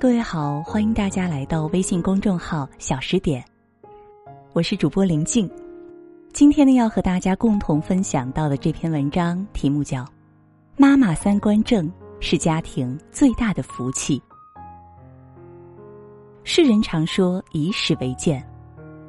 [0.00, 3.44] 各位好，欢迎大家来到微信公众号“小时点”，
[4.54, 5.46] 我是主播林静。
[6.32, 10.02] 今天呢，要和大家共同分享到的这篇文章题目叫
[10.78, 14.18] 《妈妈三观正是家庭最大的福气》。
[16.44, 18.42] 世人常说以史为鉴，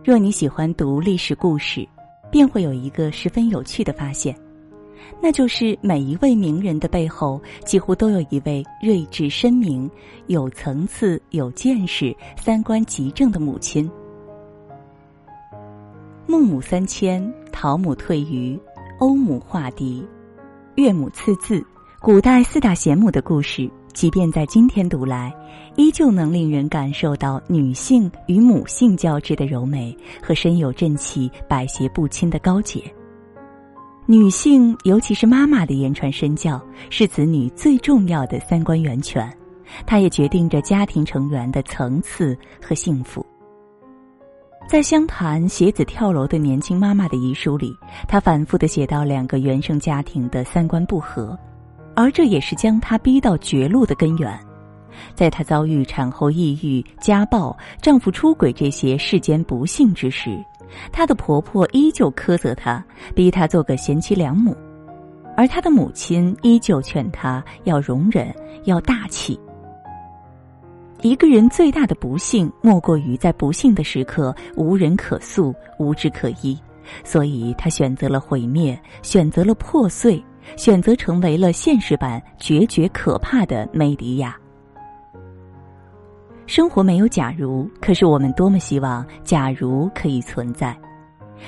[0.04, 1.88] 若你喜欢读历史故事，
[2.30, 4.36] 便会有一个十分有趣的发现。
[5.22, 9.90] 那就是每一位名人的背后，几乎都有一位睿智深明、
[10.28, 13.90] 有层次、有见识、三观极正的母亲。
[16.28, 18.60] 孟母三迁，陶母退鱼，
[19.00, 20.06] 欧母化敌，
[20.76, 21.64] 岳母刺字，
[22.00, 25.34] 古代四大贤母的故事，即便在今天读来，
[25.76, 32.82] 依旧能令人感受到女性与母性交织的柔美和身有正气、百邪不侵的高洁。
[34.12, 39.34] 女性，尤其是妈妈的言传身教，是子女最重要的三观源泉，
[39.86, 43.26] 它也决定着家庭成员的层次和幸福。
[44.68, 47.74] 在湘潭携子跳楼的年轻妈妈的遗书里，
[48.06, 51.40] 她反复的写到两个原生家庭的三观不合，
[51.96, 54.38] 而这也是将她逼到绝路的根源。
[55.16, 60.38] 在她遭遇产后抑郁、家暴、丈夫出轨这些世间不幸之时。
[60.92, 62.84] 她的婆婆依旧苛责她，
[63.16, 64.56] 逼她做个贤妻良母，
[65.36, 68.34] 而她的母亲依旧劝她要容忍，
[68.66, 69.40] 要大气。
[71.02, 76.56] 一个人最大的不幸，莫过于在不幸的时刻无人可诉，无枝可依，
[77.04, 80.24] 所以她选择了毁灭，选择了破碎，
[80.56, 84.38] 选择成为了现实版决绝可怕的梅迪亚。
[86.48, 90.76] 生活没有假如，可是我们多么希望假如可以存在。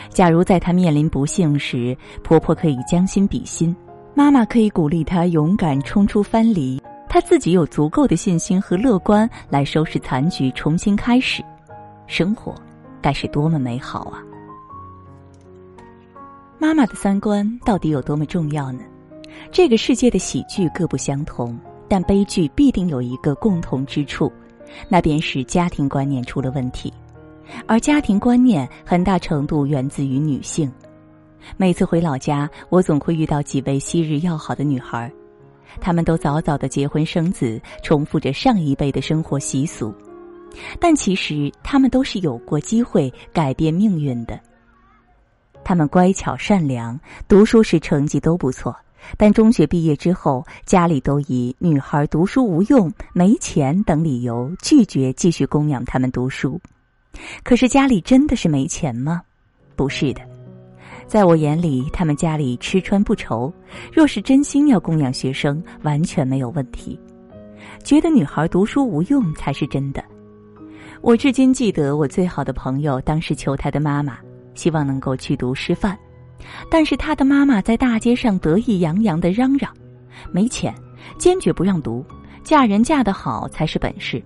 [0.09, 3.75] 假如在她面临不幸时，婆婆可以将心比心，
[4.15, 11.43] 妈妈可以鼓励她勇敢冲出藩篱，她自己有足够的信心和乐观来收拾残局，重新开始，
[12.07, 12.55] 生活
[13.01, 14.23] 该是多么美好啊！
[16.57, 18.79] 妈妈的三观到底有多么重要呢？
[19.51, 21.59] 这个世界的喜剧各不相同，
[21.89, 24.31] 但悲剧必定有一个共同之处。
[24.89, 26.91] 那便是家庭观念出了问题，
[27.67, 30.71] 而家庭观念很大程度源自于女性。
[31.57, 35.11] 每次回老家，我总会遇到几位昔日要好的女孩，
[35.81, 39.93] 她们都早早的结婚生子，重复着上一辈的生活习俗。
[40.79, 44.39] 但其实她们都是有过机会改变命运的。
[45.63, 48.75] 她们乖巧善良，读书时成绩都不错。
[49.17, 56.59] 但中学毕业之后，家里都以女孩读书无用、没钱等理由拒绝继续供养他们读书。
[57.43, 59.21] 可是家里真的是没钱吗？
[59.75, 60.21] 不是的，
[61.07, 63.53] 在我眼里，他们家里吃穿不愁。
[63.91, 66.99] 若是真心要供养学生，完全没有问题。
[67.83, 70.03] 觉得女孩读书无用才是真的。
[71.01, 74.17] 我至今记得，我最好的朋友当时求他的妈妈，
[74.55, 75.97] 希望能够去读师范。
[76.69, 79.71] 但是他的妈妈在大街上得意洋洋的嚷嚷
[80.31, 80.73] ：“没钱，
[81.17, 82.05] 坚决不让读，
[82.43, 84.21] 嫁人嫁得好才是本事。”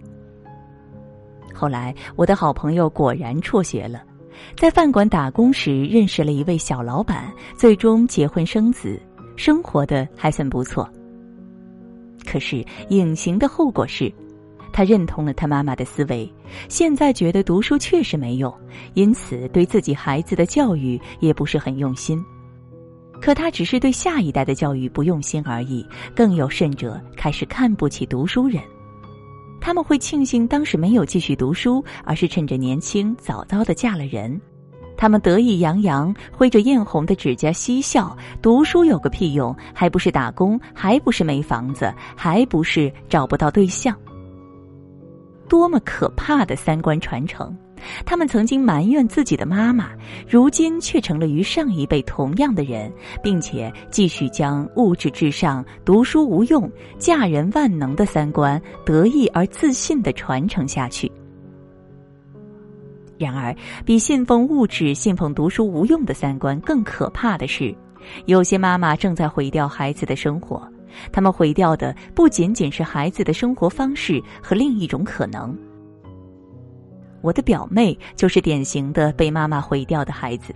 [1.53, 4.03] 后来，我的好朋友果然辍学了，
[4.55, 9.01] 在饭馆打工时认识了一位小老板，最终结婚生子，
[9.35, 10.88] 生活的还算不错。
[12.25, 14.13] 可是，隐形的后果是。
[14.78, 16.32] 他认同了他妈妈的思维，
[16.70, 18.54] 现在觉得读书确实没用，
[18.94, 22.24] 因此对自己孩子的教育也不是很用心。
[23.20, 25.84] 可他只是对下一代的教育不用心而已，
[26.16, 28.62] 更有甚者开始看不起读书人。
[29.60, 34.40] 他们会庆幸当时没有继续读书，而是趁着年轻早早的嫁了人。
[34.96, 43.98] 他们得意洋洋，挥着艳红的指甲嬉笑：读书有个屁用，还不是打工，还不是没房子，还不是找不到对象。
[45.47, 47.56] 多么可怕的三观传承！
[48.06, 49.91] 他们曾经埋怨自己的妈妈，
[50.28, 52.91] 如今却成了与上一辈同样的人，
[53.22, 61.09] 并且继续将物质至上、读书无用、嫁人万能的三观得意而自信的传承下去。
[63.17, 63.55] 然而，
[63.85, 67.73] 比信奉物质、信奉读书无用的三观更可怕的是，
[68.26, 70.67] 有些妈妈正在毁掉孩子的生活。
[71.11, 75.57] 他们毁掉的不仅仅是孩子的生活方式和另一种可能。
[77.22, 80.53] 我的表妹就是典型的被妈妈毁掉的孩子。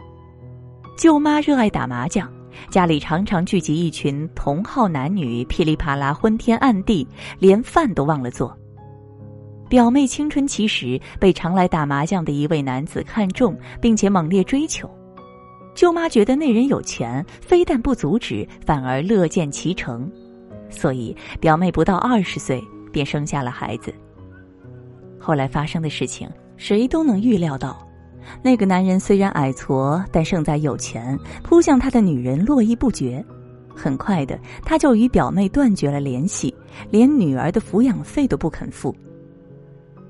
[0.97, 2.31] 舅妈热爱打麻将，
[2.69, 7.07] 家里常常聚集一群同好男女，噼里啪啦昏天暗地，
[7.39, 8.55] 连饭都忘了做。
[9.67, 14.89] 表妹青春期时被常来打麻将的一位男子看中，并且猛烈追求。
[15.81, 20.07] 舅妈觉得那人有钱，非但不阻止，反而乐见其成。
[20.69, 23.91] 所以，表妹不到二十岁便生下了孩子。
[25.19, 27.75] 后来发生的事情，谁都能预料到。
[28.43, 33.25] 那个男人虽然矮矬，但胜在有钱，扑向他的女人络绎不绝。
[33.75, 36.53] 很快的，他就与表妹断绝了联系，
[36.91, 38.95] 连女儿的抚养费都不肯付。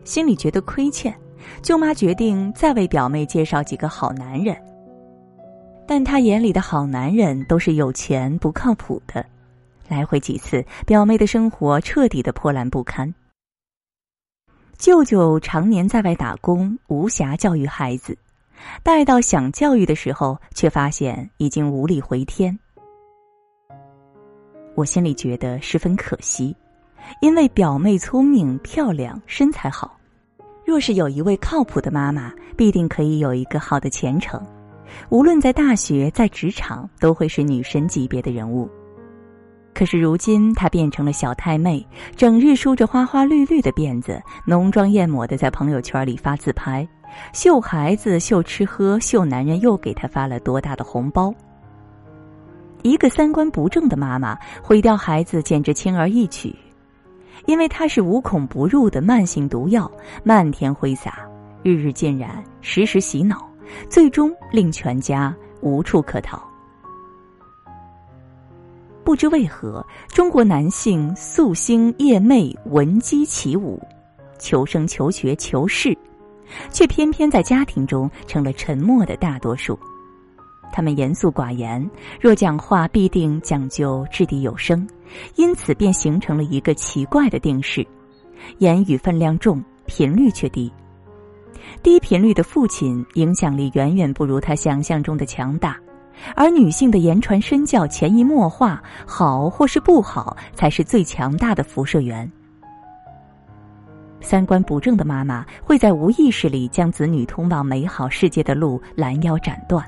[0.03, 1.15] 心里觉得亏欠，
[1.61, 4.53] 舅妈决定再为表妹介绍几个好男人。
[5.93, 9.25] 但他眼里的好男人都是有钱不靠谱的，
[9.89, 13.13] 来回几次，表妹的生活彻底的破烂不堪。
[14.77, 18.17] 舅舅常年在外打工，无暇教育孩子，
[18.81, 22.57] 待到想教育的时候，却发现已经无力回天。
[24.75, 26.55] 我心里觉得十分可惜，
[27.19, 29.99] 因为表妹聪明漂亮，身材好，
[30.65, 34.41] 若是有一位靠谱的妈妈，必定可以有一个好的前程，
[35.09, 38.69] 无论在大学在职场，都会是女神级别的人物。
[39.73, 41.85] 可是如今她变成了小太妹，
[42.15, 46.87] 整日梳着花花绿绿的辫子，浓妆艳抹的在朋友圈里发自拍，
[47.33, 51.33] 秀孩子，秀吃喝，秀男人又给她发了多大的红包。
[52.83, 56.53] 一个三观不正的妈妈毁掉孩子简直轻而易举，
[57.45, 59.89] 因为她是无孔不入的慢性毒药，
[60.23, 61.19] 漫天挥洒，
[61.63, 63.47] 日日浸染，时时洗脑，
[63.89, 66.41] 最终令全家无处可逃。
[69.03, 73.81] 不知为何，中国男性夙兴夜寐、闻鸡起舞，
[74.37, 75.97] 求生、求学、求事，
[76.69, 79.77] 却偏偏在家庭中成了沉默的大多数。
[80.71, 81.89] 他们严肃寡言，
[82.21, 84.87] 若讲话必定讲究掷地有声，
[85.35, 87.85] 因此便形成了一个奇怪的定式：
[88.59, 90.71] 言语分量重，频率却低。
[91.83, 95.77] 低频率的父亲影响力远远不如他想象中的强大。
[96.35, 102.31] 而女性的言传身教、潜移默化，好或是不好，才是最强大的辐射源。
[104.19, 109.83] 三观不正的妈妈会在无意识里将子女通往美好世界的路拦腰斩断，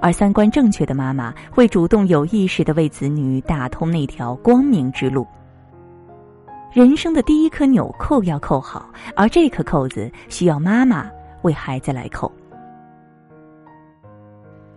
[0.00, 5.26] 而三观正确的妈妈会主动有意识的为子女打通那条光明之路。
[6.72, 11.10] 人生的第一颗纽扣要扣好，而这颗扣子需要妈妈
[11.42, 12.30] 为孩子来扣。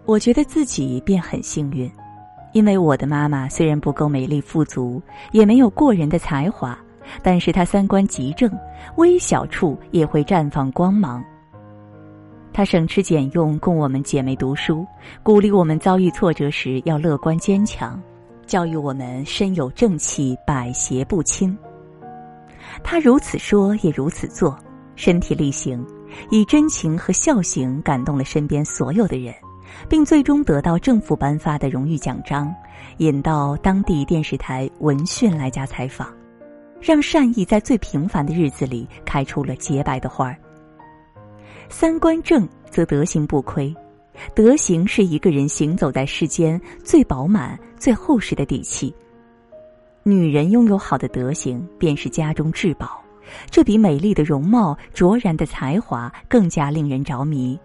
[0.05, 1.91] 我觉得自己便很幸运，
[2.53, 5.01] 因为我的妈妈虽然不够美丽富足，
[5.31, 6.77] 也没有过人的才华，
[7.21, 8.49] 但是她三观极正，
[8.95, 11.23] 微小处也会绽放光芒。
[12.53, 14.85] 她省吃俭用供我们姐妹读书，
[15.21, 18.01] 鼓励我们遭遇挫折时要乐观坚强，
[18.47, 21.55] 教育我们身有正气，百邪不侵。
[22.83, 24.57] 他如此说，也如此做，
[24.95, 25.85] 身体力行，
[26.29, 29.33] 以真情和孝行感动了身边所有的人。
[29.87, 32.53] 并最终得到政府颁发的荣誉奖章，
[32.97, 36.11] 引到当地电视台闻讯来家采访，
[36.81, 40.35] 让善意在最平凡的日子里开出了洁白的花儿。
[41.69, 43.73] 三观正则德行不亏，
[44.33, 48.93] 德行是一个人行走在世间最饱满、最厚实的底气。
[50.09, 53.01] 女人拥有好的德行，便是家中至宝，
[53.51, 57.59] 这比美丽的容貌、卓然的才华更加令人着迷。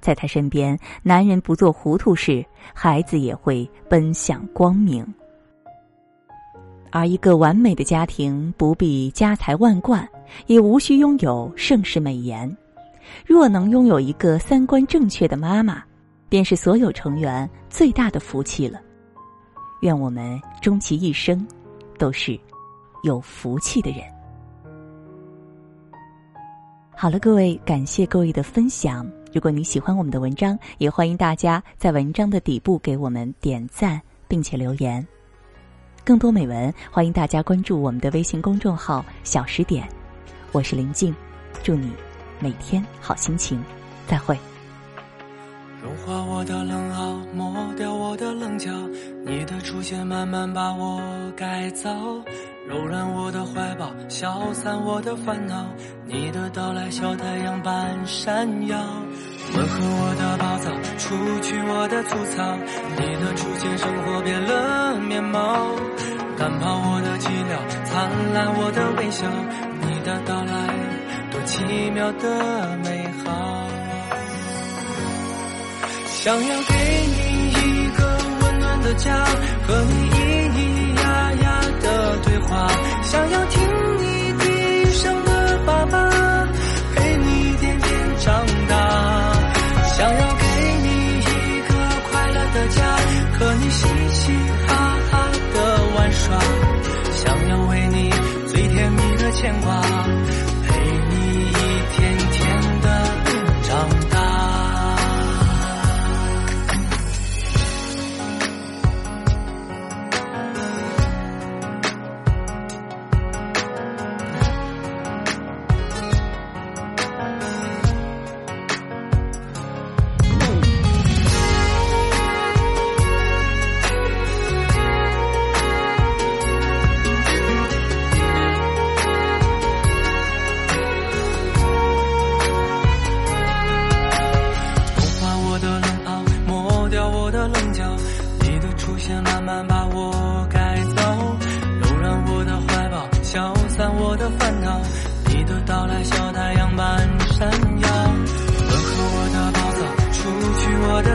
[0.00, 5.06] 在他身边，男人不做糊涂事，孩子也会奔向光明。
[6.90, 10.08] 而一个完美的家庭，不必家财万贯，
[10.46, 12.56] 也无需拥有盛世美颜。
[13.26, 15.82] 若能拥有一个三观正确的妈妈，
[16.28, 18.80] 便是所有成员最大的福气了。
[19.80, 21.46] 愿我们终其一生，
[21.98, 22.38] 都是
[23.02, 24.00] 有福气的人。
[26.96, 29.10] 好了，各位，感谢各位的分享。
[29.32, 35.06] 如果你喜欢我们的文章，也欢迎大家在文章的底部给我们点赞，并且留言。
[36.04, 39.88] 更多美文，欢迎大家关注我们的微信公众号“小十点”。
[40.52, 41.14] 我是林静，
[41.62, 41.90] 祝你
[42.38, 43.62] 每天好心情。
[44.06, 44.53] 再会。
[45.84, 48.70] 融化我的冷傲，抹掉我的棱角，
[49.22, 50.98] 你的出现慢慢把我
[51.36, 51.90] 改造。
[52.66, 55.66] 柔软我的怀抱，消散我的烦恼。
[56.06, 58.78] 你的到来，小太阳般闪耀。
[59.54, 62.56] 温和我的暴躁，除去我的粗糙。
[62.96, 65.68] 你的出现，生活变了面貌。
[66.38, 69.28] 赶跑我的寂寥，灿烂我的微笑。
[69.82, 70.54] 你的到来，
[71.30, 73.73] 多奇妙的美好。
[76.24, 76.74] 想要给
[77.06, 79.26] 你一个温暖的家，
[79.66, 80.16] 和你咿
[80.54, 82.66] 咿呀呀的对话。
[83.02, 83.62] 想要听
[83.98, 86.08] 你低声的爸爸，
[86.94, 88.74] 陪你一点点长大。
[89.84, 90.46] 想要给
[90.82, 90.88] 你
[91.18, 91.74] 一个
[92.10, 92.96] 快乐的家，
[93.38, 94.32] 和你嘻嘻
[94.66, 96.40] 哈哈的玩耍。
[97.12, 98.10] 想要为你
[98.48, 99.82] 最甜蜜的牵挂，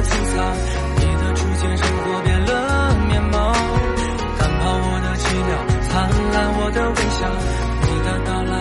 [0.02, 3.52] 你的出现生活变了面貌
[4.40, 5.52] 赶跑我的寂寥
[5.90, 7.20] 灿烂我的微笑
[7.84, 8.54] 你的到来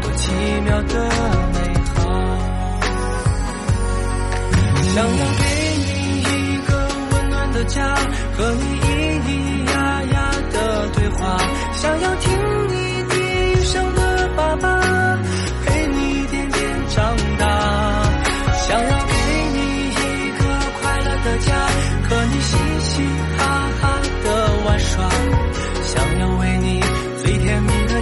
[0.00, 0.30] 多奇
[0.64, 0.94] 妙的
[1.54, 1.58] 美
[1.96, 1.98] 好。
[4.94, 5.42] 想要给
[5.76, 5.88] 你
[6.22, 6.70] 一个
[7.10, 7.96] 温暖的家
[8.36, 8.86] 和你咿
[9.26, 9.28] 咿
[9.72, 11.36] 呀呀的对话
[11.72, 12.39] 想要听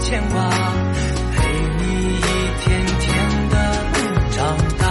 [0.08, 0.40] 牵挂，
[1.36, 1.36] 陪
[1.76, 1.82] 你
[2.16, 2.20] 一
[2.62, 2.66] 天
[2.98, 3.06] 天
[3.50, 3.54] 的
[4.30, 4.82] 长大。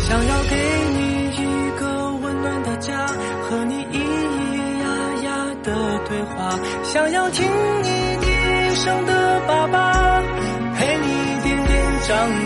[0.00, 0.54] 想要给
[0.92, 0.98] 你
[1.30, 1.40] 一
[1.80, 1.82] 个
[2.16, 3.06] 温暖的家，
[3.48, 4.52] 和你咿咿
[4.82, 4.86] 呀
[5.24, 5.28] 呀
[5.62, 5.72] 的
[6.10, 6.36] 对话，
[6.84, 7.46] 想要听
[7.82, 7.88] 你
[8.20, 8.26] 低
[8.74, 10.22] 声的爸爸
[10.76, 11.72] 陪你一点点
[12.06, 12.14] 长